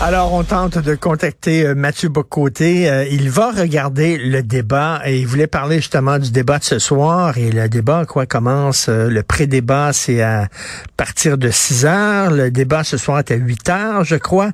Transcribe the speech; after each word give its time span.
Alors, 0.00 0.32
on 0.34 0.42
tente 0.42 0.76
de 0.76 0.96
contacter 0.96 1.64
euh, 1.64 1.74
Mathieu 1.74 2.08
Bocoté. 2.08 2.90
Euh, 2.90 3.06
il 3.10 3.30
va 3.30 3.52
regarder 3.52 4.18
le 4.18 4.42
débat 4.42 5.00
et 5.06 5.20
il 5.20 5.26
voulait 5.26 5.46
parler 5.46 5.76
justement 5.76 6.18
du 6.18 6.32
débat 6.32 6.58
de 6.58 6.64
ce 6.64 6.78
soir. 6.78 7.38
Et 7.38 7.52
le 7.52 7.68
débat, 7.68 8.04
quoi, 8.04 8.26
commence, 8.26 8.88
euh, 8.88 9.08
le 9.08 9.22
pré-débat, 9.22 9.92
c'est 9.92 10.20
à 10.20 10.48
partir 10.96 11.38
de 11.38 11.48
6 11.48 11.86
heures. 11.86 12.32
Le 12.32 12.50
débat 12.50 12.82
ce 12.82 12.98
soir 12.98 13.20
est 13.20 13.30
à 13.30 13.36
8 13.36 13.68
heures, 13.70 14.04
je 14.04 14.16
crois. 14.16 14.50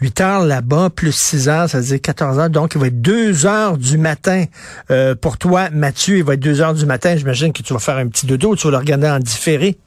8 0.00 0.20
heures 0.20 0.44
là-bas, 0.44 0.90
plus 0.90 1.14
6 1.14 1.48
heures, 1.48 1.70
ça 1.70 1.78
veut 1.78 1.84
dire 1.84 2.00
14 2.02 2.38
heures. 2.40 2.50
Donc, 2.50 2.72
il 2.74 2.80
va 2.80 2.88
être 2.88 3.00
2 3.00 3.46
heures 3.46 3.78
du 3.78 3.96
matin. 3.96 4.44
pour 5.20 5.38
toi, 5.38 5.70
Mathieu, 5.70 6.18
il 6.18 6.24
va 6.24 6.34
être 6.34 6.40
2 6.40 6.60
heures 6.60 6.74
du 6.74 6.84
matin. 6.84 7.16
J'imagine 7.16 7.52
que 7.52 7.62
tu 7.62 7.72
vas 7.72 7.78
faire 7.78 7.96
un 7.96 8.08
petit 8.08 8.26
dodo, 8.26 8.56
tu 8.56 8.66
vas 8.66 8.72
le 8.72 8.78
regarder 8.78 9.08
en 9.08 9.20
différé. 9.20 9.78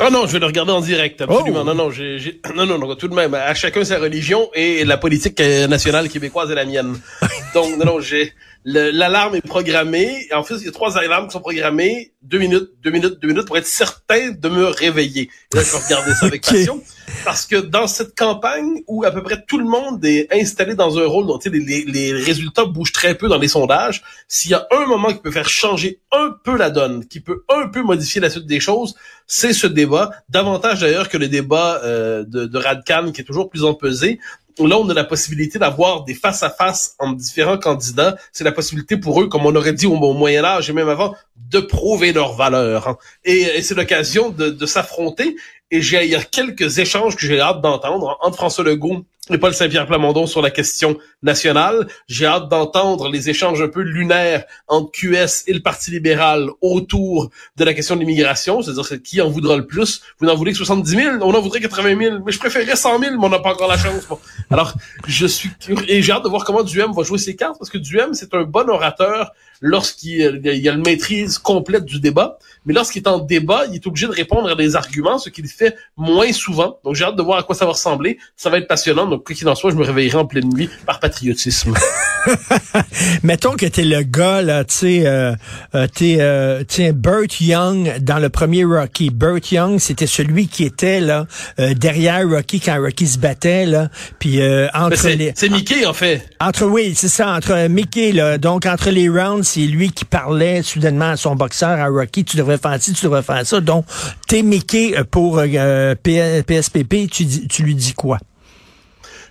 Ah 0.00 0.10
non, 0.10 0.26
je 0.26 0.32
vais 0.32 0.38
le 0.38 0.46
regarder 0.46 0.72
en 0.72 0.80
direct, 0.80 1.20
absolument. 1.20 1.60
Oh. 1.62 1.64
Non, 1.64 1.74
non, 1.74 1.90
j'ai, 1.90 2.40
non, 2.54 2.66
non, 2.66 2.78
non, 2.78 2.94
tout 2.94 3.08
de 3.08 3.14
même, 3.14 3.34
à 3.34 3.52
chacun 3.54 3.84
sa 3.84 3.98
religion 3.98 4.48
et 4.54 4.84
la 4.84 4.96
politique 4.96 5.40
nationale 5.40 6.08
québécoise 6.08 6.50
est 6.50 6.54
la 6.54 6.64
mienne. 6.64 7.00
Donc, 7.54 7.76
non, 7.76 7.84
non, 7.84 8.00
j'ai 8.00 8.32
l'alarme 8.64 9.36
est 9.36 9.46
programmée. 9.46 10.28
En 10.32 10.42
fait, 10.42 10.56
il 10.56 10.66
y 10.66 10.68
a 10.68 10.72
trois 10.72 10.98
alarmes 10.98 11.26
qui 11.26 11.32
sont 11.32 11.40
programmées, 11.40 12.12
deux 12.22 12.38
minutes, 12.38 12.70
deux 12.82 12.90
minutes, 12.90 13.20
deux 13.20 13.28
minutes 13.28 13.46
pour 13.46 13.56
être 13.56 13.66
certain 13.66 14.30
de 14.30 14.48
me 14.48 14.64
réveiller. 14.64 15.30
Là, 15.52 15.62
je 15.62 15.70
vais 15.70 15.84
regarder 15.84 16.12
ça 16.14 16.26
avec 16.26 16.42
passion. 16.46 16.82
Parce 17.24 17.46
que 17.46 17.56
dans 17.56 17.86
cette 17.86 18.16
campagne 18.16 18.82
où 18.86 19.04
à 19.04 19.10
peu 19.10 19.22
près 19.22 19.42
tout 19.46 19.58
le 19.58 19.64
monde 19.64 20.04
est 20.04 20.28
installé 20.32 20.74
dans 20.74 20.98
un 20.98 21.06
rôle 21.06 21.26
dont 21.26 21.38
les, 21.46 21.60
les, 21.60 21.84
les 21.84 22.12
résultats 22.12 22.64
bougent 22.64 22.92
très 22.92 23.14
peu 23.14 23.28
dans 23.28 23.38
les 23.38 23.48
sondages, 23.48 24.02
s'il 24.26 24.50
y 24.50 24.54
a 24.54 24.66
un 24.70 24.86
moment 24.86 25.08
qui 25.08 25.20
peut 25.20 25.30
faire 25.30 25.48
changer 25.48 26.00
un 26.12 26.34
peu 26.44 26.56
la 26.56 26.70
donne, 26.70 27.06
qui 27.06 27.20
peut 27.20 27.44
un 27.48 27.68
peu 27.68 27.82
modifier 27.82 28.20
la 28.20 28.30
suite 28.30 28.46
des 28.46 28.60
choses, 28.60 28.94
c'est 29.26 29.52
ce 29.52 29.66
débat. 29.66 30.10
Davantage 30.28 30.80
d'ailleurs 30.80 31.08
que 31.08 31.16
le 31.16 31.28
débat 31.28 31.80
euh, 31.84 32.24
de, 32.24 32.46
de 32.46 32.58
Radcan 32.58 33.12
qui 33.12 33.20
est 33.20 33.24
toujours 33.24 33.48
plus 33.48 33.64
empesé 33.64 34.18
là, 34.66 34.78
on 34.78 34.88
a 34.88 34.94
la 34.94 35.04
possibilité 35.04 35.58
d'avoir 35.58 36.04
des 36.04 36.14
face-à-face 36.14 36.94
entre 36.98 37.16
différents 37.16 37.58
candidats. 37.58 38.16
C'est 38.32 38.44
la 38.44 38.52
possibilité 38.52 38.96
pour 38.96 39.20
eux, 39.22 39.28
comme 39.28 39.46
on 39.46 39.54
aurait 39.54 39.72
dit 39.72 39.86
au, 39.86 39.94
Moyen 39.94 40.44
Âge 40.44 40.70
et 40.70 40.72
même 40.72 40.88
avant, 40.88 41.14
de 41.36 41.60
prouver 41.60 42.12
leur 42.12 42.34
valeur. 42.34 42.88
Hein. 42.88 42.98
Et, 43.24 43.62
c'est 43.62 43.74
l'occasion 43.74 44.30
de 44.30 44.66
s'affronter. 44.66 45.36
Et 45.70 45.82
j'ai, 45.82 46.04
il 46.04 46.10
y 46.10 46.14
a 46.14 46.22
quelques 46.22 46.78
échanges 46.78 47.14
que 47.14 47.26
j'ai 47.26 47.40
hâte 47.40 47.60
d'entendre 47.60 48.16
entre 48.22 48.36
François 48.36 48.64
Legault 48.64 49.04
et 49.30 49.36
Paul 49.36 49.52
Saint-Pierre 49.52 49.86
Plamondon 49.86 50.26
sur 50.26 50.40
la 50.40 50.50
question 50.50 50.96
nationale. 51.22 51.88
J'ai 52.06 52.24
hâte 52.24 52.48
d'entendre 52.48 53.10
les 53.10 53.28
échanges 53.28 53.60
un 53.60 53.68
peu 53.68 53.82
lunaires 53.82 54.44
entre 54.66 54.90
QS 54.90 55.44
et 55.46 55.52
le 55.52 55.60
Parti 55.60 55.90
libéral 55.90 56.48
autour 56.62 57.30
de 57.56 57.64
la 57.64 57.74
question 57.74 57.96
de 57.96 58.00
l'immigration, 58.00 58.62
c'est-à-dire 58.62 59.02
qui 59.02 59.20
en 59.20 59.28
voudra 59.28 59.58
le 59.58 59.66
plus. 59.66 60.00
Vous 60.18 60.26
n'en 60.26 60.34
voulez 60.34 60.52
que 60.52 60.58
70 60.58 60.90
000, 60.90 61.16
on 61.20 61.34
en 61.34 61.40
voudrait 61.42 61.60
80 61.60 61.98
000, 61.98 62.18
mais 62.24 62.32
je 62.32 62.38
préférerais 62.38 62.74
100 62.74 63.00
000, 63.00 63.18
mais 63.18 63.26
on 63.26 63.28
n'a 63.28 63.38
pas 63.38 63.52
encore 63.52 63.68
la 63.68 63.76
chance. 63.76 64.08
Alors, 64.50 64.72
je 65.06 65.26
suis 65.26 65.50
et 65.86 66.00
j'ai 66.00 66.12
hâte 66.12 66.24
de 66.24 66.30
voir 66.30 66.44
comment 66.44 66.62
Duhem 66.62 66.92
va 66.92 67.02
jouer 67.02 67.18
ses 67.18 67.36
cartes, 67.36 67.58
parce 67.58 67.70
que 67.70 67.78
Duhem, 67.78 68.14
c'est 68.14 68.32
un 68.32 68.44
bon 68.44 68.70
orateur 68.70 69.32
lorsqu'il 69.60 70.40
y 70.44 70.68
a 70.68 70.72
le 70.72 70.82
maîtrise 70.82 71.38
complète 71.38 71.84
du 71.84 72.00
débat, 72.00 72.38
mais 72.68 72.74
lorsqu'il 72.74 73.00
est 73.00 73.08
en 73.08 73.18
débat, 73.18 73.64
il 73.70 73.76
est 73.76 73.86
obligé 73.86 74.06
de 74.06 74.12
répondre 74.12 74.46
à 74.46 74.54
des 74.54 74.76
arguments, 74.76 75.18
ce 75.18 75.30
qu'il 75.30 75.48
fait 75.48 75.74
moins 75.96 76.30
souvent. 76.32 76.78
Donc 76.84 76.96
j'ai 76.96 77.04
hâte 77.04 77.16
de 77.16 77.22
voir 77.22 77.38
à 77.38 77.42
quoi 77.42 77.54
ça 77.54 77.64
va 77.64 77.72
ressembler. 77.72 78.18
Ça 78.36 78.50
va 78.50 78.58
être 78.58 78.68
passionnant. 78.68 79.06
Donc 79.06 79.24
quoi 79.24 79.34
qu'il 79.34 79.48
en 79.48 79.54
soit, 79.54 79.70
je 79.70 79.76
me 79.76 79.84
réveillerai 79.84 80.18
en 80.18 80.26
pleine 80.26 80.50
nuit 80.52 80.68
par 80.84 81.00
patriotisme. 81.00 81.72
Mettons 83.22 83.52
que 83.52 83.64
t'es 83.64 83.84
le 83.84 84.02
gars 84.02 84.42
là, 84.42 84.64
tu 84.64 84.74
sais, 84.74 85.06
euh, 85.06 85.34
euh 85.74 85.86
t'es 85.86 86.18
euh, 86.20 86.92
Burt 86.92 87.40
Young 87.40 88.00
dans 88.00 88.18
le 88.18 88.28
premier 88.28 88.64
Rocky. 88.64 89.08
Burt 89.08 89.50
Young, 89.50 89.78
c'était 89.78 90.06
celui 90.06 90.48
qui 90.48 90.64
était 90.64 91.00
là 91.00 91.26
euh, 91.58 91.72
derrière 91.72 92.28
Rocky 92.28 92.60
quand 92.60 92.78
Rocky 92.78 93.06
se 93.06 93.18
battait 93.18 93.64
là. 93.64 93.88
Puis 94.18 94.40
entre 94.74 95.08
les, 95.08 95.32
c'est 95.34 95.48
Mickey 95.48 95.86
en 95.86 95.94
fait. 95.94 96.28
Entre 96.38 96.66
oui, 96.66 96.92
c'est 96.94 97.08
ça, 97.08 97.34
entre 97.34 97.68
Mickey 97.68 98.12
là. 98.12 98.36
Donc 98.36 98.66
entre 98.66 98.90
les 98.90 99.08
rounds 99.08 99.48
c'est 99.48 99.60
lui 99.60 99.90
qui 99.90 100.04
parlait 100.04 100.62
soudainement 100.62 101.10
à 101.10 101.16
son 101.16 101.34
boxeur, 101.34 101.70
à 101.80 101.86
Rocky, 101.86 102.24
tu 102.24 102.36
devrais 102.36 102.57
ci, 102.80 102.92
tu 102.92 103.04
devrais 103.04 103.22
faire 103.22 103.46
ça. 103.46 103.60
Donc, 103.60 103.84
t'es 104.26 104.42
euh, 104.42 105.04
pour 105.04 105.38
euh, 105.38 105.94
PSPP, 105.94 107.10
tu, 107.10 107.26
tu 107.48 107.62
lui 107.62 107.74
dis 107.74 107.94
quoi? 107.94 108.18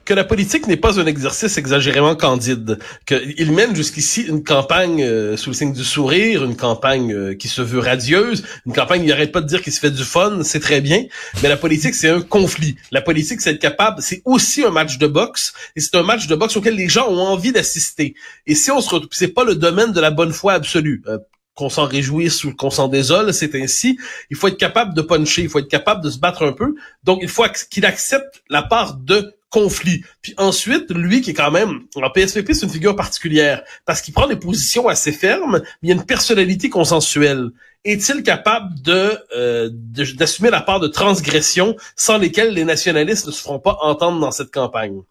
que 0.08 0.14
la 0.14 0.24
politique 0.24 0.68
n'est 0.68 0.78
pas 0.78 1.02
un 1.02 1.06
exercice 1.06 1.58
exagérément 1.58 2.16
candide, 2.16 2.80
qu'il 3.06 3.52
mène 3.52 3.76
jusqu'ici 3.76 4.22
une 4.22 4.42
campagne 4.42 5.04
euh, 5.04 5.36
sous 5.36 5.50
le 5.50 5.54
signe 5.54 5.74
du 5.74 5.84
sourire, 5.84 6.46
une 6.46 6.56
campagne 6.56 7.36
qui 7.36 7.50
se 7.50 7.62
veut 7.62 7.80
radieuse, 7.80 8.46
une 8.66 8.72
campagne 8.72 9.04
il 9.04 9.10
n'arrête 9.10 9.34
pas 9.34 9.42
de 9.42 9.48
dire 9.48 9.62
qu'il 9.62 9.74
se 9.74 9.82
fait 9.82 9.92
du 9.92 10.06
fun, 10.06 10.44
c'est 10.44 10.62
très 10.62 10.80
bien, 10.80 11.04
mais 11.44 11.50
la 11.50 11.58
politique 11.58 11.94
c'est 11.94 12.08
un 12.08 12.22
conflit. 12.22 12.78
La 12.92 13.02
politique 13.02 13.42
c'est 13.42 13.52
être 13.52 13.60
capable, 13.60 14.02
c'est 14.02 14.22
aussi 14.24 14.64
un 14.64 14.72
match 14.72 14.98
de 14.98 15.08
boxe, 15.08 15.52
et 15.76 15.82
c'est 15.82 15.96
un 15.96 16.04
match 16.04 16.28
de 16.28 16.36
boxe 16.36 16.56
auquel 16.56 16.76
les 16.76 16.88
gens 16.88 17.10
ont 17.10 17.20
envie 17.20 17.52
d'assister. 17.52 18.16
Et 18.46 18.56
si 18.56 18.72
on 18.72 18.80
se 18.80 18.90
retrouve, 18.90 19.10
c'est 19.12 19.28
pas 19.28 19.44
le 19.44 19.56
domaine 19.56 19.92
de 19.92 20.00
la 20.00 20.12
bonne 20.12 20.32
foi 20.32 20.54
absolue. 20.54 21.04
Euh, 21.08 21.18
qu'on 21.58 21.70
s'en 21.70 21.86
réjouisse 21.86 22.44
ou 22.44 22.56
qu'on 22.56 22.70
s'en 22.70 22.88
désole, 22.88 23.34
c'est 23.34 23.56
ainsi. 23.56 23.98
Il 24.30 24.38
faut 24.38 24.48
être 24.48 24.58
capable 24.58 24.94
de 24.94 25.02
puncher, 25.02 25.42
il 25.42 25.50
faut 25.50 25.60
être 25.60 25.68
capable 25.68 26.04
de 26.04 26.10
se 26.10 26.20
battre 26.20 26.46
un 26.46 26.54
peu. 26.54 26.76
Donc, 27.04 27.20
il 27.24 27.28
faut 27.28 27.44
qu'il 27.70 27.86
accepte 27.86 28.44
la 28.50 28.62
part 28.62 28.94
de 28.94 29.34
conflit. 29.50 30.04
Puis 30.22 30.36
ensuite, 30.38 30.92
lui 30.92 31.22
qui 31.22 31.32
est 31.32 31.34
quand 31.34 31.52
même, 31.52 31.82
en 31.96 32.10
PSVP, 32.10 32.54
c'est 32.54 32.66
une 32.66 32.72
figure 32.72 32.96
particulière 32.96 33.64
parce 33.86 34.02
qu'il 34.02 34.14
prend 34.14 34.28
des 34.28 34.36
positions 34.36 34.88
assez 34.88 35.12
fermes, 35.12 35.62
mais 35.82 35.90
il 35.90 35.92
a 35.92 35.96
une 35.96 36.06
personnalité 36.06 36.70
consensuelle. 36.70 37.50
Est-il 37.84 38.22
capable 38.22 38.80
de 38.82 39.18
euh, 39.36 39.70
d'assumer 39.72 40.50
la 40.50 40.62
part 40.62 40.80
de 40.80 40.88
transgression 40.88 41.76
sans 41.96 42.18
lesquelles 42.18 42.54
les 42.54 42.66
nationalistes 42.66 43.26
ne 43.28 43.32
se 43.32 43.42
feront 43.42 43.60
pas 43.60 43.78
entendre 43.82 44.20
dans 44.20 44.32
cette 44.32 44.52
campagne? 44.52 45.02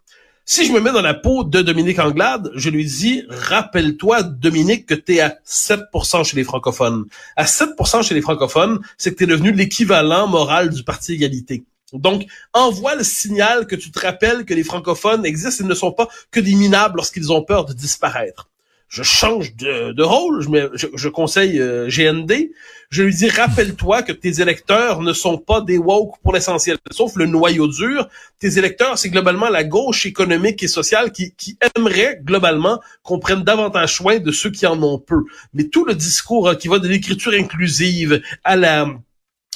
Si 0.48 0.64
je 0.64 0.70
me 0.70 0.80
mets 0.80 0.92
dans 0.92 1.02
la 1.02 1.12
peau 1.12 1.42
de 1.42 1.60
Dominique 1.60 1.98
Anglade, 1.98 2.52
je 2.54 2.70
lui 2.70 2.84
dis, 2.84 3.24
rappelle-toi, 3.28 4.22
Dominique, 4.22 4.86
que 4.86 4.94
tu 4.94 5.16
es 5.16 5.20
à 5.20 5.38
7% 5.44 6.22
chez 6.22 6.36
les 6.36 6.44
francophones. 6.44 7.06
À 7.34 7.46
7% 7.46 8.04
chez 8.04 8.14
les 8.14 8.22
francophones, 8.22 8.80
c'est 8.96 9.10
que 9.10 9.16
tu 9.16 9.24
es 9.24 9.26
devenu 9.26 9.50
l'équivalent 9.50 10.28
moral 10.28 10.70
du 10.70 10.84
Parti 10.84 11.14
égalité. 11.14 11.64
Donc, 11.92 12.26
envoie 12.52 12.94
le 12.94 13.02
signal 13.02 13.66
que 13.66 13.74
tu 13.74 13.90
te 13.90 13.98
rappelles 13.98 14.44
que 14.44 14.54
les 14.54 14.62
francophones 14.62 15.26
existent 15.26 15.64
et 15.64 15.66
ne 15.66 15.74
sont 15.74 15.90
pas 15.90 16.08
que 16.30 16.38
des 16.38 16.54
minables 16.54 16.94
lorsqu'ils 16.94 17.32
ont 17.32 17.42
peur 17.42 17.64
de 17.64 17.72
disparaître 17.72 18.48
je 18.88 19.02
change 19.02 19.56
de, 19.56 20.02
rôle, 20.02 20.42
je, 20.74 20.86
je, 20.94 21.08
conseille 21.08 21.60
euh, 21.60 21.88
GND, 21.88 22.50
je 22.88 23.02
lui 23.02 23.14
dis 23.14 23.28
rappelle-toi 23.28 24.02
que 24.02 24.12
tes 24.12 24.40
électeurs 24.40 25.02
ne 25.02 25.12
sont 25.12 25.38
pas 25.38 25.60
des 25.60 25.76
woke 25.76 26.16
pour 26.22 26.32
l'essentiel, 26.32 26.78
sauf 26.92 27.16
le 27.16 27.26
noyau 27.26 27.66
dur. 27.66 28.08
Tes 28.38 28.58
électeurs, 28.58 28.96
c'est 28.96 29.10
globalement 29.10 29.48
la 29.48 29.64
gauche 29.64 30.06
économique 30.06 30.62
et 30.62 30.68
sociale 30.68 31.10
qui, 31.10 31.34
qui 31.36 31.58
aimerait 31.76 32.20
globalement 32.22 32.80
qu'on 33.02 33.18
prenne 33.18 33.42
davantage 33.42 33.94
soin 33.94 34.18
de 34.18 34.30
ceux 34.30 34.50
qui 34.50 34.66
en 34.66 34.80
ont 34.82 34.98
peu. 34.98 35.24
Mais 35.52 35.64
tout 35.64 35.84
le 35.84 35.94
discours 35.94 36.48
hein, 36.48 36.54
qui 36.54 36.68
va 36.68 36.78
de 36.78 36.86
l'écriture 36.88 37.32
inclusive 37.32 38.22
à 38.44 38.56
la 38.56 38.86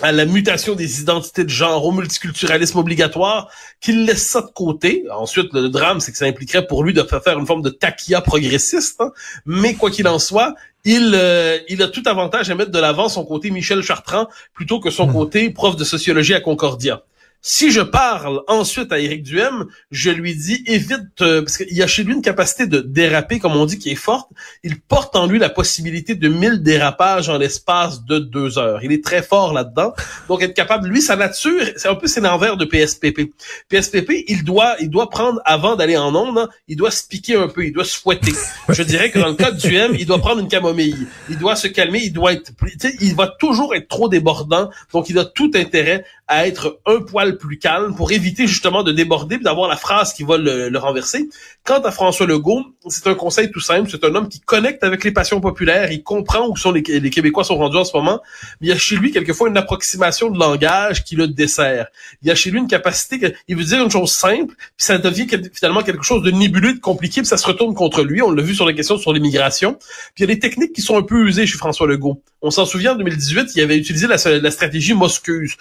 à 0.02 0.12
la 0.12 0.24
mutation 0.24 0.74
des 0.74 1.00
identités 1.00 1.44
de 1.44 1.50
genre, 1.50 1.84
au 1.84 1.92
multiculturalisme 1.92 2.78
obligatoire, 2.78 3.50
qu'il 3.80 4.04
laisse 4.04 4.26
ça 4.26 4.42
de 4.42 4.50
côté. 4.50 5.04
Ensuite, 5.10 5.52
le 5.52 5.68
drame, 5.68 6.00
c'est 6.00 6.12
que 6.12 6.18
ça 6.18 6.26
impliquerait 6.26 6.66
pour 6.66 6.84
lui 6.84 6.92
de 6.92 7.02
faire 7.02 7.38
une 7.38 7.46
forme 7.46 7.62
de 7.62 7.70
taquilla 7.70 8.20
progressiste. 8.20 9.00
Hein. 9.00 9.12
Mais 9.46 9.74
quoi 9.74 9.90
qu'il 9.90 10.08
en 10.08 10.18
soit, 10.18 10.54
il, 10.84 11.12
euh, 11.14 11.58
il 11.68 11.82
a 11.82 11.88
tout 11.88 12.02
avantage 12.06 12.50
à 12.50 12.54
mettre 12.54 12.70
de 12.70 12.78
l'avant 12.78 13.08
son 13.08 13.24
côté 13.24 13.50
Michel 13.50 13.82
Chartrand 13.82 14.28
plutôt 14.54 14.80
que 14.80 14.90
son 14.90 15.06
hmm. 15.06 15.12
côté 15.12 15.50
prof 15.50 15.76
de 15.76 15.84
sociologie 15.84 16.34
à 16.34 16.40
Concordia. 16.40 17.02
Si 17.42 17.70
je 17.70 17.80
parle 17.80 18.42
ensuite 18.48 18.92
à 18.92 18.98
Éric 18.98 19.22
Duhem, 19.22 19.64
je 19.90 20.10
lui 20.10 20.34
dis 20.34 20.62
évite 20.66 21.22
euh, 21.22 21.40
parce 21.40 21.56
qu'il 21.56 21.74
y 21.74 21.82
a 21.82 21.86
chez 21.86 22.04
lui 22.04 22.12
une 22.12 22.20
capacité 22.20 22.66
de 22.66 22.80
déraper, 22.80 23.38
comme 23.38 23.56
on 23.56 23.64
dit, 23.64 23.78
qui 23.78 23.88
est 23.88 23.94
forte. 23.94 24.28
Il 24.62 24.78
porte 24.78 25.16
en 25.16 25.26
lui 25.26 25.38
la 25.38 25.48
possibilité 25.48 26.14
de 26.14 26.28
mille 26.28 26.62
dérapages 26.62 27.30
en 27.30 27.38
l'espace 27.38 28.04
de 28.04 28.18
deux 28.18 28.58
heures. 28.58 28.84
Il 28.84 28.92
est 28.92 29.02
très 29.02 29.22
fort 29.22 29.54
là-dedans. 29.54 29.94
Donc 30.28 30.42
être 30.42 30.52
capable, 30.52 30.88
lui, 30.88 31.00
sa 31.00 31.16
nature, 31.16 31.62
c'est 31.76 31.88
un 31.88 31.94
peu 31.94 32.08
c'est 32.08 32.20
l'envers 32.20 32.58
de 32.58 32.66
PSPP. 32.66 33.32
PSPP, 33.70 34.24
il 34.28 34.44
doit, 34.44 34.76
il 34.78 34.90
doit 34.90 35.08
prendre 35.08 35.40
avant 35.46 35.76
d'aller 35.76 35.96
en 35.96 36.14
onde, 36.14 36.36
hein, 36.36 36.48
il 36.68 36.76
doit 36.76 36.90
se 36.90 37.08
piquer 37.08 37.36
un 37.36 37.48
peu, 37.48 37.64
il 37.64 37.72
doit 37.72 37.86
se 37.86 37.98
fouetter. 37.98 38.32
Je 38.68 38.82
dirais 38.82 39.10
que 39.10 39.18
dans 39.18 39.28
le 39.28 39.34
cas 39.34 39.50
de 39.50 39.58
Duhem, 39.58 39.96
il 39.98 40.04
doit 40.04 40.18
prendre 40.18 40.40
une 40.40 40.48
camomille, 40.48 41.06
il 41.30 41.38
doit 41.38 41.56
se 41.56 41.68
calmer, 41.68 42.00
il 42.02 42.12
doit 42.12 42.34
être, 42.34 42.52
il 43.00 43.14
va 43.14 43.28
toujours 43.28 43.74
être 43.74 43.88
trop 43.88 44.10
débordant. 44.10 44.68
Donc 44.92 45.08
il 45.08 45.18
a 45.18 45.24
tout 45.24 45.50
intérêt 45.54 46.04
à 46.30 46.46
être 46.46 46.80
un 46.86 47.00
poil 47.00 47.36
plus 47.38 47.58
calme 47.58 47.96
pour 47.96 48.12
éviter 48.12 48.46
justement 48.46 48.84
de 48.84 48.92
déborder 48.92 49.38
d'avoir 49.38 49.68
la 49.68 49.76
phrase 49.76 50.12
qui 50.12 50.22
va 50.22 50.38
le, 50.38 50.78
renverser. 50.78 51.28
Quant 51.64 51.80
à 51.80 51.90
François 51.90 52.24
Legault, 52.24 52.64
c'est 52.88 53.08
un 53.08 53.14
conseil 53.14 53.50
tout 53.50 53.58
simple. 53.58 53.90
C'est 53.90 54.04
un 54.04 54.14
homme 54.14 54.28
qui 54.28 54.38
connecte 54.38 54.84
avec 54.84 55.02
les 55.02 55.10
passions 55.10 55.40
populaires. 55.40 55.90
Il 55.90 56.04
comprend 56.04 56.46
où 56.46 56.56
sont 56.56 56.70
les, 56.70 56.82
les 56.82 57.10
Québécois 57.10 57.42
sont 57.42 57.56
rendus 57.56 57.78
en 57.78 57.84
ce 57.84 57.96
moment. 57.96 58.20
Mais 58.60 58.68
il 58.68 58.70
y 58.70 58.72
a 58.72 58.78
chez 58.78 58.94
lui 58.94 59.10
quelquefois 59.10 59.48
une 59.48 59.56
approximation 59.56 60.30
de 60.30 60.38
langage 60.38 61.02
qui 61.02 61.16
le 61.16 61.26
dessert. 61.26 61.88
Il 62.22 62.28
y 62.28 62.30
a 62.30 62.36
chez 62.36 62.52
lui 62.52 62.60
une 62.60 62.68
capacité, 62.68 63.34
il 63.48 63.56
veut 63.56 63.64
dire 63.64 63.82
une 63.82 63.90
chose 63.90 64.12
simple, 64.12 64.54
puis 64.54 64.86
ça 64.86 64.98
devient 64.98 65.26
finalement 65.52 65.82
quelque 65.82 66.04
chose 66.04 66.22
de 66.22 66.30
nébuleux, 66.30 66.74
de 66.74 66.78
compliqué, 66.78 67.22
puis 67.22 67.28
ça 67.28 67.38
se 67.38 67.46
retourne 67.46 67.74
contre 67.74 68.04
lui. 68.04 68.22
On 68.22 68.30
l'a 68.30 68.42
vu 68.42 68.54
sur 68.54 68.66
les 68.66 68.76
questions 68.76 68.98
sur 68.98 69.12
l'immigration. 69.12 69.74
Puis 70.14 70.18
il 70.18 70.28
y 70.28 70.30
a 70.30 70.34
des 70.34 70.38
techniques 70.38 70.74
qui 70.74 70.82
sont 70.82 70.96
un 70.96 71.02
peu 71.02 71.26
usées 71.26 71.48
chez 71.48 71.58
François 71.58 71.88
Legault. 71.88 72.22
On 72.40 72.52
s'en 72.52 72.66
souvient 72.66 72.92
en 72.92 72.96
2018, 72.96 73.50
il 73.56 73.62
avait 73.62 73.76
utilisé 73.76 74.06
la, 74.06 74.16
la 74.38 74.50
stratégie. 74.52 74.94
Moscuse, 74.94 75.56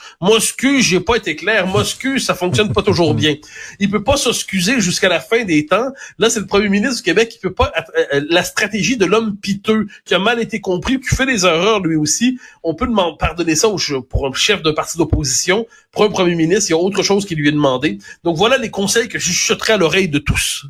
j'ai 0.80 1.00
pas 1.00 1.16
été 1.16 1.36
clair. 1.36 1.68
Moscuse, 1.68 2.26
ça 2.26 2.36
fonctionne 2.36 2.74
pas 2.74 2.82
toujours 2.82 3.14
bien. 3.14 3.36
Il 3.80 3.90
peut 3.90 4.04
pas 4.04 4.18
s'excuser 4.18 4.80
jusqu'à 4.80 5.10
la 5.10 5.20
fin 5.20 5.44
des 5.44 5.66
temps. 5.66 5.92
Là, 6.18 6.30
c'est 6.30 6.40
le 6.40 6.46
premier 6.46 6.70
ministre 6.70 6.98
du 6.98 7.04
Québec 7.04 7.30
qui 7.30 7.40
peut 7.40 7.54
pas 7.54 7.72
euh, 7.78 8.04
euh, 8.14 8.26
la 8.30 8.44
stratégie 8.44 8.98
de 8.98 9.06
l'homme 9.06 9.38
piteux 9.38 9.88
qui 10.06 10.14
a 10.14 10.20
mal 10.20 10.40
été 10.40 10.60
compris, 10.60 11.00
qui 11.00 11.16
fait 11.16 11.26
des 11.26 11.46
erreurs 11.46 11.82
lui 11.82 11.96
aussi. 11.96 12.40
On 12.64 12.76
peut 12.76 12.88
demander 12.88 13.18
pardonner 13.20 13.56
ça 13.56 13.68
pour 14.10 14.28
un 14.28 14.34
chef 14.34 14.62
d'un 14.62 14.74
parti 14.74 14.98
d'opposition, 14.98 15.66
pour 15.92 16.04
un 16.04 16.10
premier 16.10 16.36
ministre, 16.36 16.70
il 16.70 16.74
y 16.74 16.76
a 16.76 16.80
autre 16.80 17.04
chose 17.04 17.26
qui 17.26 17.36
lui 17.36 17.48
est 17.48 17.54
demandé. 17.54 17.98
Donc 18.24 18.38
voilà 18.38 18.58
les 18.58 18.70
conseils 18.70 19.08
que 19.08 19.20
je 19.20 19.32
chuterai 19.32 19.74
à 19.74 19.78
l'oreille 19.78 20.10
de 20.10 20.20
tous. 20.20 20.66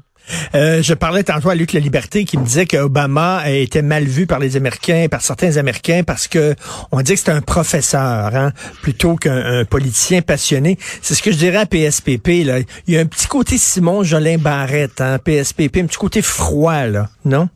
Euh, 0.55 0.81
je 0.81 0.93
parlais 0.93 1.23
tantôt 1.23 1.49
à 1.49 1.55
Luc 1.55 1.73
La 1.73 1.79
Liberté 1.79 2.25
qui 2.25 2.37
me 2.37 2.45
disait 2.45 2.65
que 2.65 2.77
Obama 2.77 3.49
était 3.49 3.81
mal 3.81 4.03
vu 4.05 4.27
par 4.27 4.39
les 4.39 4.55
Américains, 4.55 5.07
par 5.09 5.21
certains 5.21 5.57
Américains, 5.57 6.03
parce 6.05 6.27
que 6.27 6.55
on 6.91 7.01
dit 7.01 7.13
que 7.13 7.19
c'est 7.19 7.31
un 7.31 7.41
professeur, 7.41 8.35
hein, 8.35 8.51
plutôt 8.81 9.15
qu'un 9.15 9.65
politicien 9.65 10.21
passionné. 10.21 10.77
C'est 11.01 11.15
ce 11.15 11.23
que 11.23 11.31
je 11.31 11.37
dirais 11.37 11.57
à 11.57 11.65
PSPP. 11.65 12.45
Là. 12.45 12.59
Il 12.87 12.93
y 12.93 12.97
a 12.97 13.01
un 13.01 13.05
petit 13.05 13.27
côté 13.27 13.57
Simon 13.57 14.03
Jolin 14.03 14.37
Barrette, 14.37 15.01
hein, 15.01 15.17
PSPP, 15.19 15.77
un 15.77 15.85
petit 15.85 15.97
côté 15.97 16.21
froid, 16.21 16.85
là, 16.85 17.09
non? 17.25 17.49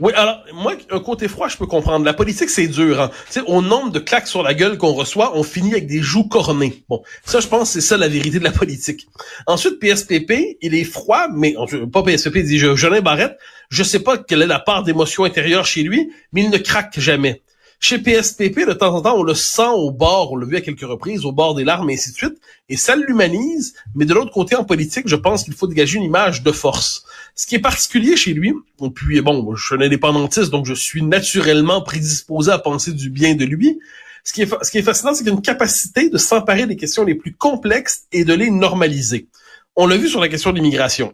Oui, 0.00 0.12
alors, 0.14 0.44
moi, 0.52 0.74
un 0.90 1.00
côté 1.00 1.28
froid, 1.28 1.48
je 1.48 1.56
peux 1.56 1.66
comprendre. 1.66 2.04
La 2.04 2.14
politique, 2.14 2.50
c'est 2.50 2.68
dur. 2.68 3.00
Hein. 3.00 3.10
Tu 3.26 3.32
sais, 3.34 3.40
au 3.46 3.62
nombre 3.62 3.90
de 3.90 3.98
claques 3.98 4.28
sur 4.28 4.42
la 4.42 4.54
gueule 4.54 4.78
qu'on 4.78 4.92
reçoit, 4.92 5.36
on 5.36 5.42
finit 5.42 5.72
avec 5.72 5.86
des 5.86 6.00
joues 6.00 6.28
cornées. 6.28 6.84
Bon, 6.88 7.02
ça, 7.24 7.40
je 7.40 7.46
pense, 7.46 7.70
c'est 7.70 7.80
ça 7.80 7.96
la 7.96 8.08
vérité 8.08 8.38
de 8.38 8.44
la 8.44 8.52
politique. 8.52 9.08
Ensuite, 9.46 9.78
PSPP, 9.80 10.58
il 10.60 10.74
est 10.74 10.84
froid, 10.84 11.26
mais 11.32 11.54
pas 11.92 12.02
PSPP, 12.02 12.38
dit 12.38 12.58
Jolin 12.58 13.00
Barrette, 13.00 13.38
je 13.70 13.82
sais 13.82 14.00
pas 14.00 14.18
quelle 14.18 14.42
est 14.42 14.46
la 14.46 14.60
part 14.60 14.82
d'émotion 14.82 15.24
intérieure 15.24 15.66
chez 15.66 15.82
lui, 15.82 16.10
mais 16.32 16.42
il 16.42 16.50
ne 16.50 16.58
craque 16.58 16.98
jamais. 16.98 17.42
Chez 17.86 17.98
PSPP, 17.98 18.66
de 18.66 18.72
temps 18.72 18.94
en 18.94 19.02
temps, 19.02 19.18
on 19.18 19.22
le 19.22 19.34
sent 19.34 19.68
au 19.74 19.90
bord, 19.90 20.32
on 20.32 20.36
l'a 20.36 20.46
vu 20.46 20.56
à 20.56 20.62
quelques 20.62 20.86
reprises, 20.86 21.26
au 21.26 21.32
bord 21.32 21.54
des 21.54 21.64
larmes, 21.64 21.90
et 21.90 21.92
ainsi 21.92 22.12
de 22.12 22.16
suite, 22.16 22.38
et 22.70 22.78
ça 22.78 22.96
l'humanise, 22.96 23.74
mais 23.94 24.06
de 24.06 24.14
l'autre 24.14 24.32
côté, 24.32 24.56
en 24.56 24.64
politique, 24.64 25.06
je 25.06 25.16
pense 25.16 25.44
qu'il 25.44 25.52
faut 25.52 25.66
dégager 25.66 25.98
une 25.98 26.04
image 26.04 26.42
de 26.42 26.50
force. 26.50 27.04
Ce 27.34 27.46
qui 27.46 27.56
est 27.56 27.60
particulier 27.60 28.16
chez 28.16 28.32
lui, 28.32 28.54
et 28.80 28.88
puis 28.88 29.20
bon, 29.20 29.54
je 29.54 29.66
suis 29.66 29.74
un 29.74 29.82
indépendantiste, 29.82 30.50
donc 30.50 30.64
je 30.64 30.72
suis 30.72 31.02
naturellement 31.02 31.82
prédisposé 31.82 32.50
à 32.52 32.58
penser 32.58 32.90
du 32.94 33.10
bien 33.10 33.34
de 33.34 33.44
lui, 33.44 33.78
ce 34.24 34.32
qui 34.32 34.40
est, 34.40 34.82
fascinant, 34.82 35.12
c'est 35.12 35.22
qu'il 35.22 35.32
a 35.32 35.34
une 35.34 35.42
capacité 35.42 36.08
de 36.08 36.16
s'emparer 36.16 36.66
des 36.66 36.76
questions 36.76 37.04
les 37.04 37.16
plus 37.16 37.34
complexes 37.34 38.06
et 38.12 38.24
de 38.24 38.32
les 38.32 38.48
normaliser. 38.48 39.28
On 39.76 39.86
l'a 39.86 39.98
vu 39.98 40.08
sur 40.08 40.22
la 40.22 40.30
question 40.30 40.52
de 40.52 40.56
l'immigration. 40.56 41.12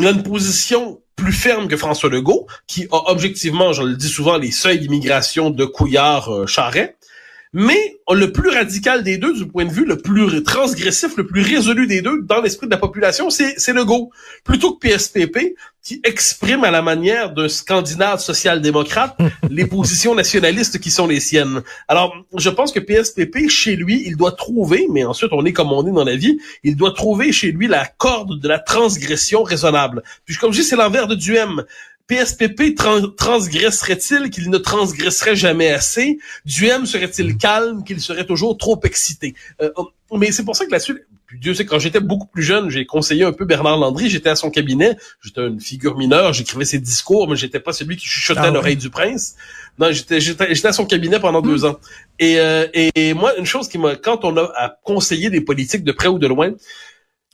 Il 0.00 0.06
a 0.08 0.10
une 0.10 0.24
position 0.24 1.00
plus 1.22 1.32
ferme 1.32 1.68
que 1.68 1.76
François 1.76 2.10
Legault, 2.10 2.46
qui 2.66 2.88
a 2.90 3.10
objectivement, 3.10 3.72
je 3.72 3.82
le 3.82 3.94
dis 3.94 4.08
souvent, 4.08 4.38
les 4.38 4.50
seuils 4.50 4.80
d'immigration 4.80 5.50
de 5.50 5.64
Couillard-Charret. 5.64 6.96
Euh, 6.98 7.06
mais 7.52 7.98
le 8.10 8.32
plus 8.32 8.48
radical 8.48 9.04
des 9.04 9.18
deux, 9.18 9.34
du 9.34 9.46
point 9.46 9.64
de 9.66 9.70
vue 9.70 9.84
le 9.84 9.98
plus 9.98 10.42
transgressif, 10.42 11.16
le 11.16 11.26
plus 11.26 11.42
résolu 11.42 11.86
des 11.86 12.02
deux, 12.02 12.22
dans 12.22 12.40
l'esprit 12.40 12.66
de 12.66 12.72
la 12.72 12.78
population, 12.78 13.30
c'est, 13.30 13.54
c'est 13.58 13.72
Legault. 13.72 14.10
Plutôt 14.42 14.74
que 14.74 14.88
PSPP, 14.88 15.54
qui 15.82 16.00
exprime 16.04 16.64
à 16.64 16.70
la 16.70 16.80
manière 16.80 17.32
d'un 17.32 17.48
scandinave 17.48 18.20
social-démocrate 18.20 19.16
les 19.50 19.66
positions 19.66 20.14
nationalistes 20.14 20.78
qui 20.78 20.90
sont 20.90 21.06
les 21.06 21.20
siennes. 21.20 21.62
Alors, 21.88 22.14
je 22.36 22.50
pense 22.50 22.72
que 22.72 22.80
PSPP, 22.80 23.48
chez 23.48 23.76
lui, 23.76 24.02
il 24.06 24.16
doit 24.16 24.32
trouver, 24.32 24.86
mais 24.90 25.04
ensuite 25.04 25.32
on 25.32 25.44
est 25.44 25.52
comme 25.52 25.72
on 25.72 25.86
est 25.86 25.92
dans 25.92 26.04
la 26.04 26.16
vie, 26.16 26.38
il 26.62 26.76
doit 26.76 26.92
trouver 26.92 27.32
chez 27.32 27.50
lui 27.52 27.66
la 27.66 27.86
corde 27.86 28.40
de 28.40 28.48
la 28.48 28.58
transgression 28.58 29.42
raisonnable. 29.42 30.02
Puis 30.24 30.36
comme 30.36 30.52
je 30.52 30.60
dis, 30.60 30.64
c'est 30.64 30.76
l'envers 30.76 31.08
de 31.08 31.14
Duhem. 31.14 31.64
PSPP 32.08 32.74
transgresserait-il 33.16 34.30
qu'il 34.30 34.50
ne 34.50 34.58
transgresserait 34.58 35.36
jamais 35.36 35.70
assez? 35.70 36.18
Duhem 36.44 36.84
serait-il 36.84 37.38
calme 37.38 37.84
qu'il 37.84 38.00
serait 38.00 38.26
toujours 38.26 38.58
trop 38.58 38.78
excité? 38.84 39.34
Euh, 39.62 39.70
mais 40.18 40.30
c'est 40.30 40.44
pour 40.44 40.56
ça 40.56 40.66
que 40.66 40.70
là-dessus, 40.70 41.06
Dieu 41.40 41.54
sait, 41.54 41.64
quand 41.64 41.78
j'étais 41.78 42.00
beaucoup 42.00 42.26
plus 42.26 42.42
jeune, 42.42 42.68
j'ai 42.68 42.86
conseillé 42.86 43.24
un 43.24 43.32
peu 43.32 43.44
Bernard 43.44 43.78
Landry, 43.78 44.08
j'étais 44.08 44.30
à 44.30 44.36
son 44.36 44.50
cabinet, 44.50 44.96
j'étais 45.22 45.46
une 45.46 45.60
figure 45.60 45.96
mineure, 45.96 46.32
j'écrivais 46.32 46.64
ses 46.64 46.78
discours, 46.78 47.28
mais 47.28 47.36
j'étais 47.36 47.60
pas 47.60 47.72
celui 47.72 47.96
qui 47.96 48.06
chuchotait 48.06 48.40
à 48.40 48.44
ah 48.44 48.50
l'oreille 48.50 48.76
du 48.76 48.90
prince. 48.90 49.36
Non, 49.78 49.90
j'étais, 49.90 50.20
j'étais, 50.20 50.66
à 50.66 50.72
son 50.72 50.84
cabinet 50.84 51.18
pendant 51.18 51.40
deux 51.40 51.64
hmm. 51.64 51.70
ans. 51.70 51.76
Et, 52.18 52.38
euh, 52.38 52.66
et 52.74 53.14
moi, 53.14 53.36
une 53.38 53.46
chose 53.46 53.68
qui 53.68 53.78
m'a, 53.78 53.96
quand 53.96 54.24
on 54.24 54.36
a 54.36 54.52
à 54.56 54.76
conseiller 54.82 55.30
des 55.30 55.40
politiques 55.40 55.84
de 55.84 55.92
près 55.92 56.08
ou 56.08 56.18
de 56.18 56.26
loin, 56.26 56.52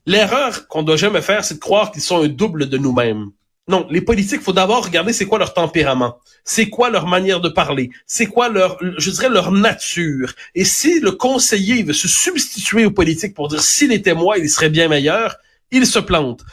l'erreur 0.06 0.68
qu'on 0.68 0.82
doit 0.82 0.96
jamais 0.96 1.22
faire, 1.22 1.44
c'est 1.44 1.54
de 1.54 1.60
croire 1.60 1.90
qu'ils 1.90 2.02
sont 2.02 2.22
un 2.22 2.28
double 2.28 2.68
de 2.68 2.78
nous-mêmes. 2.78 3.30
Non, 3.68 3.86
les 3.90 4.00
politiques, 4.00 4.40
faut 4.40 4.54
d'abord 4.54 4.86
regarder 4.86 5.12
c'est 5.12 5.26
quoi 5.26 5.38
leur 5.38 5.52
tempérament, 5.52 6.18
c'est 6.42 6.70
quoi 6.70 6.88
leur 6.88 7.06
manière 7.06 7.42
de 7.42 7.50
parler, 7.50 7.90
c'est 8.06 8.24
quoi 8.24 8.48
leur, 8.48 8.78
je 8.96 9.10
dirais 9.10 9.28
leur 9.28 9.52
nature. 9.52 10.32
Et 10.54 10.64
si 10.64 11.00
le 11.00 11.12
conseiller 11.12 11.82
veut 11.82 11.92
se 11.92 12.08
substituer 12.08 12.86
aux 12.86 12.90
politiques 12.90 13.34
pour 13.34 13.48
dire 13.48 13.60
s'il 13.60 13.92
était 13.92 14.14
moi, 14.14 14.38
il 14.38 14.48
serait 14.48 14.70
bien 14.70 14.88
meilleur, 14.88 15.36
il 15.70 15.86
se 15.86 15.98
plante. 15.98 16.44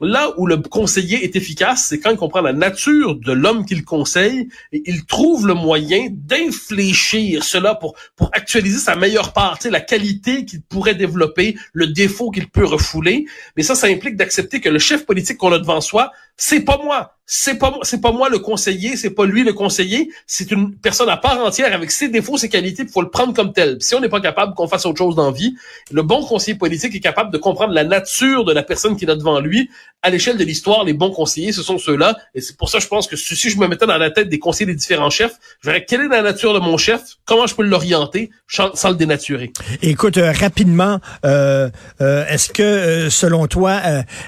Là 0.00 0.32
où 0.36 0.46
le 0.46 0.56
conseiller 0.56 1.24
est 1.24 1.36
efficace, 1.36 1.86
c'est 1.88 2.00
quand 2.00 2.10
il 2.10 2.16
comprend 2.16 2.40
la 2.40 2.52
nature 2.52 3.14
de 3.14 3.32
l'homme 3.32 3.64
qu'il 3.64 3.84
conseille 3.84 4.48
et 4.72 4.82
il 4.86 5.06
trouve 5.06 5.46
le 5.46 5.54
moyen 5.54 6.08
d'infléchir 6.10 7.44
cela 7.44 7.76
pour, 7.76 7.94
pour 8.16 8.28
actualiser 8.32 8.78
sa 8.78 8.96
meilleure 8.96 9.32
part, 9.32 9.58
la 9.64 9.80
qualité 9.80 10.44
qu'il 10.44 10.62
pourrait 10.62 10.96
développer, 10.96 11.56
le 11.72 11.86
défaut 11.86 12.32
qu'il 12.32 12.48
peut 12.48 12.64
refouler. 12.66 13.26
Mais 13.56 13.62
ça, 13.62 13.76
ça 13.76 13.86
implique 13.86 14.16
d'accepter 14.16 14.60
que 14.60 14.68
le 14.68 14.80
chef 14.80 15.06
politique 15.06 15.38
qu'on 15.38 15.52
a 15.52 15.60
devant 15.60 15.80
soi, 15.80 16.10
c'est 16.36 16.60
pas 16.60 16.78
moi 16.82 17.14
c'est 17.26 17.58
pas 17.58 17.72
c'est 17.82 18.00
pas 18.00 18.12
moi 18.12 18.28
le 18.28 18.38
conseiller, 18.38 18.96
c'est 18.96 19.10
pas 19.10 19.24
lui 19.24 19.44
le 19.44 19.54
conseiller, 19.54 20.10
c'est 20.26 20.50
une 20.50 20.76
personne 20.76 21.08
à 21.08 21.16
part 21.16 21.42
entière 21.42 21.74
avec 21.74 21.90
ses 21.90 22.08
défauts, 22.08 22.36
ses 22.36 22.50
qualités, 22.50 22.82
il 22.82 22.88
faut 22.88 23.00
le 23.00 23.08
prendre 23.08 23.32
comme 23.32 23.52
tel. 23.52 23.78
si 23.80 23.94
on 23.94 24.00
n'est 24.00 24.10
pas 24.10 24.20
capable 24.20 24.54
qu'on 24.54 24.68
fasse 24.68 24.84
autre 24.84 24.98
chose 24.98 25.16
dans 25.16 25.26
la 25.26 25.32
vie, 25.32 25.54
le 25.90 26.02
bon 26.02 26.22
conseiller 26.24 26.58
politique 26.58 26.94
est 26.94 27.00
capable 27.00 27.30
de 27.32 27.38
comprendre 27.38 27.72
la 27.72 27.84
nature 27.84 28.44
de 28.44 28.52
la 28.52 28.62
personne 28.62 28.96
qui 28.96 29.04
est 29.04 29.16
devant 29.16 29.40
lui. 29.40 29.70
À 30.04 30.10
l'échelle 30.10 30.36
de 30.36 30.44
l'histoire, 30.44 30.84
les 30.84 30.92
bons 30.92 31.10
conseillers, 31.10 31.52
ce 31.52 31.62
sont 31.62 31.78
ceux-là, 31.78 32.14
et 32.34 32.42
c'est 32.42 32.58
pour 32.58 32.68
ça 32.68 32.78
je 32.78 32.86
pense 32.86 33.06
que 33.06 33.16
si 33.16 33.48
je 33.48 33.58
me 33.58 33.66
mettais 33.66 33.86
dans 33.86 33.96
la 33.96 34.10
tête 34.10 34.28
des 34.28 34.38
conseillers 34.38 34.66
des 34.66 34.74
différents 34.76 35.08
chefs, 35.08 35.32
je 35.62 35.70
verrais 35.70 35.86
quelle 35.86 36.02
est 36.02 36.08
la 36.08 36.20
nature 36.20 36.52
de 36.52 36.58
mon 36.58 36.76
chef, 36.76 37.00
comment 37.24 37.46
je 37.46 37.54
peux 37.54 37.62
l'orienter 37.62 38.30
sans, 38.46 38.70
le 38.90 38.94
dénaturer. 38.94 39.50
Écoute, 39.82 40.18
euh, 40.18 40.30
rapidement, 40.32 41.00
euh, 41.24 41.70
euh, 42.02 42.26
est-ce 42.26 42.50
que 42.50 43.08
selon 43.08 43.46
toi, 43.46 43.80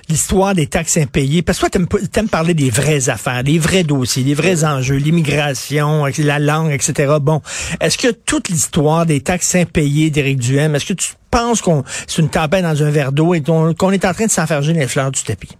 l'histoire 0.09 0.55
des 0.55 0.67
taxes 0.67 0.97
impayées, 0.97 1.43
parce 1.43 1.59
que 1.59 1.67
toi 1.67 1.71
t'aimes 1.71 1.87
aimes 2.17 2.29
parler 2.29 2.55
des 2.55 2.71
vraies 2.71 3.11
affaires, 3.11 3.43
les 3.43 3.59
vrais 3.59 3.85
dossiers, 3.85 4.25
les 4.25 4.35
vrais 4.35 4.65
enjeux, 4.65 4.97
l'immigration, 4.97 6.07
la 6.19 6.39
langue, 6.39 6.73
etc. 6.73 7.17
Bon, 7.21 7.43
est-ce 7.81 7.99
que 7.99 8.09
toute 8.09 8.49
l'histoire 8.49 9.05
des 9.05 9.21
taxes 9.21 9.55
impayées 9.55 10.11
d'Éric 10.11 10.39
Duhem, 10.39 10.75
est-ce 10.75 10.87
que 10.87 10.95
tu 10.95 11.13
penses 11.31 11.61
qu'on 11.61 11.85
c'est 12.07 12.23
une 12.23 12.31
tempête 12.31 12.63
dans 12.63 12.83
un 12.83 12.91
verre 12.91 13.13
d'eau 13.13 13.35
et 13.35 13.43
qu'on 13.43 13.93
est 13.93 14.05
en 14.05 14.15
train 14.15 14.27
de 14.27 14.31
s'enferger 14.31 14.73
les 14.73 14.87
fleurs 14.87 15.11
du 15.11 15.23
tapis? 15.23 15.57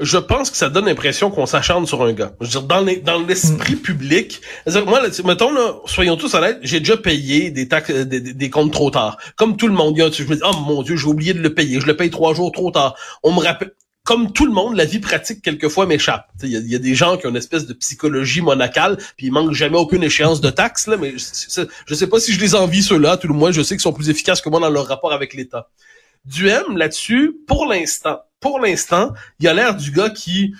Je 0.00 0.18
pense 0.18 0.50
que 0.50 0.56
ça 0.56 0.68
donne 0.68 0.86
l'impression 0.86 1.30
qu'on 1.30 1.46
s'acharne 1.46 1.86
sur 1.86 2.02
un 2.02 2.12
gars. 2.12 2.32
Je 2.40 2.46
veux 2.46 2.50
dire, 2.50 2.62
dans, 2.62 2.84
dans 3.02 3.26
l'esprit 3.26 3.74
mm. 3.74 3.80
public, 3.80 4.40
moi, 4.86 5.02
là, 5.02 5.08
mettons, 5.24 5.52
là, 5.52 5.74
soyons 5.86 6.16
tous 6.16 6.34
honnêtes, 6.34 6.58
j'ai 6.62 6.78
déjà 6.78 6.96
payé 6.96 7.50
des 7.50 7.68
taxes, 7.68 7.90
des, 7.90 8.20
des, 8.20 8.50
comptes 8.50 8.72
trop 8.72 8.90
tard. 8.90 9.18
Comme 9.36 9.56
tout 9.56 9.66
le 9.66 9.74
monde, 9.74 9.96
je 9.96 10.22
me 10.24 10.36
dis, 10.36 10.42
oh 10.44 10.56
mon 10.60 10.82
Dieu, 10.82 10.96
j'ai 10.96 11.06
oublié 11.06 11.34
de 11.34 11.40
le 11.40 11.52
payer, 11.52 11.80
je 11.80 11.86
le 11.86 11.96
paye 11.96 12.10
trois 12.10 12.34
jours 12.34 12.52
trop 12.52 12.70
tard. 12.70 12.94
On 13.22 13.32
me 13.32 13.40
rappelle, 13.40 13.72
comme 14.04 14.32
tout 14.32 14.46
le 14.46 14.52
monde, 14.52 14.76
la 14.76 14.84
vie 14.84 15.00
pratique 15.00 15.42
quelquefois 15.42 15.84
m'échappe. 15.84 16.28
Il 16.42 16.50
y, 16.50 16.74
a 16.74 16.78
des 16.78 16.94
gens 16.94 17.18
qui 17.18 17.26
ont 17.26 17.30
une 17.30 17.36
espèce 17.36 17.66
de 17.66 17.74
psychologie 17.74 18.40
monacale, 18.40 18.96
puis 19.16 19.26
ils 19.26 19.32
manquent 19.32 19.52
jamais 19.52 19.76
aucune 19.76 20.02
échéance 20.02 20.40
de 20.40 20.48
taxes, 20.48 20.86
là, 20.86 20.96
mais 20.96 21.12
je, 21.18 21.62
je 21.86 21.94
sais 21.94 22.06
pas 22.06 22.18
si 22.18 22.32
je 22.32 22.40
les 22.40 22.54
envie 22.54 22.82
ceux-là, 22.82 23.18
tout 23.18 23.28
le 23.28 23.34
moins 23.34 23.52
je 23.52 23.60
sais 23.60 23.74
qu'ils 23.74 23.82
sont 23.82 23.92
plus 23.92 24.08
efficaces 24.08 24.40
que 24.40 24.48
moi 24.48 24.60
dans 24.60 24.70
leur 24.70 24.86
rapport 24.86 25.12
avec 25.12 25.34
l'État. 25.34 25.68
Duhem, 26.24 26.76
là-dessus, 26.76 27.36
pour 27.46 27.66
l'instant, 27.66 28.20
pour 28.40 28.60
l'instant, 28.60 29.12
il 29.40 29.48
a 29.48 29.54
l'air 29.54 29.74
du 29.74 29.90
gars 29.90 30.10
qui, 30.10 30.54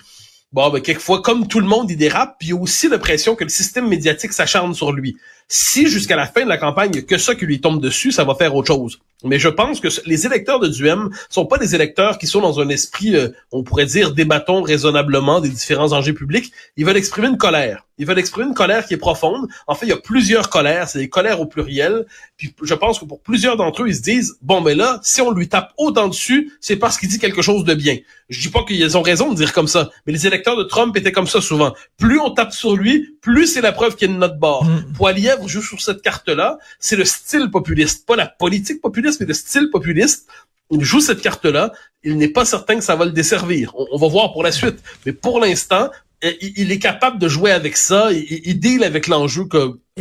bon, 0.51 0.69
ben, 0.69 0.81
quelquefois, 0.81 1.21
comme 1.21 1.47
tout 1.47 1.59
le 1.59 1.67
monde, 1.67 1.89
il 1.89 1.97
dérape, 1.97 2.35
puis 2.39 2.49
il 2.49 2.51
y 2.51 2.57
a 2.57 2.61
aussi 2.61 2.89
l'impression 2.89 3.35
que 3.35 3.43
le 3.43 3.49
système 3.49 3.87
médiatique 3.87 4.33
s'acharne 4.33 4.73
sur 4.73 4.91
lui. 4.91 5.17
Si 5.51 5.87
jusqu'à 5.87 6.15
la 6.15 6.27
fin 6.27 6.43
de 6.43 6.49
la 6.49 6.57
campagne, 6.57 6.91
il 6.93 6.95
y 6.97 6.99
a 6.99 7.01
que 7.01 7.17
ça 7.17 7.33
qui 7.33 7.45
lui 7.45 7.59
tombe 7.59 7.81
dessus, 7.81 8.11
ça 8.11 8.23
va 8.23 8.35
faire 8.35 8.53
autre 8.53 8.67
chose. 8.67 8.99
Mais 9.23 9.39
je 9.39 9.49
pense 9.49 9.81
que 9.81 9.89
les 10.05 10.25
électeurs 10.25 10.59
de 10.59 10.67
Duhem 10.67 11.09
sont 11.29 11.45
pas 11.45 11.57
des 11.57 11.75
électeurs 11.75 12.17
qui 12.19 12.27
sont 12.27 12.39
dans 12.39 12.59
un 12.61 12.69
esprit, 12.69 13.15
euh, 13.15 13.29
on 13.51 13.63
pourrait 13.63 13.85
dire, 13.87 14.13
débattons 14.13 14.61
raisonnablement 14.61 15.41
des 15.41 15.49
différents 15.49 15.91
enjeux 15.91 16.13
publics. 16.13 16.53
Ils 16.77 16.85
veulent 16.85 16.95
exprimer 16.95 17.27
une 17.27 17.37
colère. 17.37 17.85
Ils 17.97 18.05
veulent 18.05 18.19
exprimer 18.19 18.47
une 18.47 18.53
colère 18.53 18.85
qui 18.85 18.93
est 18.93 18.97
profonde. 18.97 19.49
En 19.67 19.75
fait, 19.75 19.87
il 19.87 19.89
y 19.89 19.93
a 19.93 19.97
plusieurs 19.97 20.49
colères, 20.49 20.87
c'est 20.87 20.99
des 20.99 21.09
colères 21.09 21.41
au 21.41 21.45
pluriel. 21.45 22.05
Puis 22.37 22.55
je 22.63 22.73
pense 22.73 22.97
que 22.97 23.03
pour 23.03 23.19
plusieurs 23.19 23.57
d'entre 23.57 23.83
eux, 23.83 23.89
ils 23.89 23.95
se 23.95 24.01
disent, 24.01 24.37
bon, 24.41 24.61
mais 24.61 24.73
là, 24.73 25.01
si 25.03 25.19
on 25.19 25.31
lui 25.31 25.49
tape 25.49 25.73
autant 25.77 26.07
dessus, 26.07 26.53
c'est 26.61 26.77
parce 26.77 26.97
qu'il 26.97 27.09
dit 27.09 27.19
quelque 27.19 27.41
chose 27.41 27.65
de 27.65 27.73
bien. 27.73 27.97
Je 28.29 28.39
dis 28.39 28.47
pas 28.47 28.63
qu'ils 28.63 28.97
ont 28.97 29.01
raison 29.01 29.31
de 29.31 29.35
dire 29.35 29.51
comme 29.51 29.67
ça, 29.67 29.89
mais 30.07 30.13
les 30.13 30.27
électeurs 30.27 30.55
de 30.55 30.63
Trump 30.63 30.95
étaient 30.95 31.11
comme 31.11 31.27
ça 31.27 31.41
souvent. 31.41 31.73
Plus 31.97 32.19
on 32.21 32.29
tape 32.31 32.53
sur 32.53 32.77
lui, 32.77 33.17
plus 33.21 33.47
c'est 33.47 33.61
la 33.61 33.73
preuve 33.73 33.97
qu'il 33.97 34.09
a 34.09 34.13
de 34.13 34.17
notre 34.17 34.37
bord. 34.37 34.65
Joue 35.47 35.61
sur 35.61 35.81
cette 35.81 36.01
carte-là. 36.01 36.57
C'est 36.79 36.95
le 36.95 37.05
style 37.05 37.49
populiste, 37.51 38.05
pas 38.05 38.15
la 38.15 38.27
politique 38.27 38.81
populiste, 38.81 39.19
mais 39.19 39.25
le 39.25 39.33
style 39.33 39.69
populiste. 39.71 40.27
Il 40.71 40.83
joue 40.83 40.99
cette 40.99 41.21
carte-là. 41.21 41.71
Il 42.03 42.17
n'est 42.17 42.29
pas 42.29 42.45
certain 42.45 42.75
que 42.75 42.83
ça 42.83 42.95
va 42.95 43.05
le 43.05 43.11
desservir. 43.11 43.73
On, 43.75 43.85
on 43.91 43.97
va 43.97 44.07
voir 44.07 44.33
pour 44.33 44.43
la 44.43 44.51
suite. 44.51 44.77
Mais 45.05 45.13
pour 45.13 45.39
l'instant, 45.39 45.89
il 46.21 46.71
est 46.71 46.79
capable 46.79 47.17
de 47.17 47.27
jouer 47.27 47.51
avec 47.51 47.77
ça, 47.77 48.11
il, 48.11 48.41
il 48.43 48.59
deal 48.59 48.83
avec 48.83 49.07
l'enjeu 49.07 49.47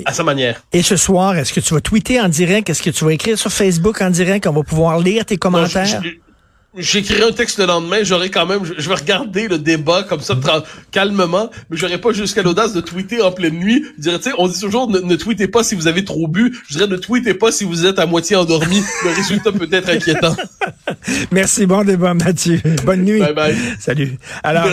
à 0.05 0.13
sa 0.13 0.25
manière. 0.25 0.65
Et 0.73 0.83
ce 0.83 0.97
soir, 0.97 1.37
est-ce 1.37 1.53
que 1.53 1.61
tu 1.61 1.75
vas 1.75 1.81
tweeter 1.81 2.21
en 2.21 2.29
direct? 2.29 2.69
Est-ce 2.69 2.83
que 2.83 2.91
tu 2.91 3.05
vas 3.05 3.13
écrire 3.13 3.39
sur 3.39 3.53
Facebook 3.53 4.01
en 4.03 4.11
direct? 4.11 4.47
On 4.47 4.53
va 4.53 4.63
pouvoir 4.63 4.99
lire 4.99 5.25
tes 5.25 5.37
commentaires? 5.37 6.03
J'écrirai 6.77 7.23
un 7.23 7.33
texte 7.33 7.59
le 7.59 7.65
lendemain, 7.65 8.01
j'aurai 8.03 8.29
quand 8.29 8.45
même, 8.45 8.61
je 8.63 8.89
vais 8.89 8.95
regarder 8.95 9.49
le 9.49 9.59
débat 9.59 10.03
comme 10.03 10.21
ça 10.21 10.35
calmement, 10.91 11.51
mais 11.71 11.79
j'aurai 11.79 11.99
pas 11.99 12.13
jusqu'à 12.13 12.43
l'audace 12.43 12.75
de 12.75 12.83
tweeter 12.83 13.23
en 13.23 13.33
pleine 13.33 13.55
nuit. 13.55 13.87
Je 13.97 14.03
dirais, 14.03 14.19
tu 14.19 14.25
sais, 14.25 14.37
on 14.37 14.49
dit 14.49 14.61
toujours 14.61 14.89
ne, 14.89 15.17
tweetez 15.17 15.49
pas 15.49 15.65
si 15.65 15.75
vous 15.75 15.87
avez 15.87 16.05
trop 16.05 16.29
bu. 16.29 16.61
Je 16.69 16.77
dirais 16.77 16.87
ne 16.87 16.99
tweetez 16.99 17.33
pas 17.33 17.53
si 17.53 17.65
vous 17.65 17.87
êtes 17.87 17.99
à 17.99 18.05
moitié 18.05 18.37
endormi. 18.37 18.83
le 19.03 19.11
résultat 19.11 19.51
peut 19.51 19.69
être 19.73 19.89
inquiétant. 19.89 20.37
Merci, 21.33 21.65
bon 21.65 21.85
débat 21.85 22.13
Mathieu. 22.13 22.61
Bonne 22.85 23.03
nuit. 23.03 23.21
Bye 23.21 23.35
bye. 23.35 23.57
Salut. 23.81 24.19
Alors. 24.43 24.69